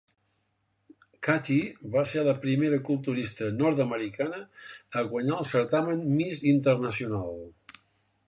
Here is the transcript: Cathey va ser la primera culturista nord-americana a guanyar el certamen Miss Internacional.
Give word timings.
Cathey 1.27 1.59
va 1.95 2.01
ser 2.11 2.23
la 2.27 2.33
primera 2.45 2.79
culturista 2.87 3.49
nord-americana 3.59 4.41
a 5.01 5.03
guanyar 5.11 5.37
el 5.43 5.49
certamen 5.53 6.03
Miss 6.17 6.41
Internacional. 6.53 7.41